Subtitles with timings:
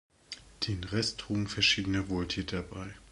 [0.67, 2.89] Den Rest trugen verschiedene Wohltäter bei.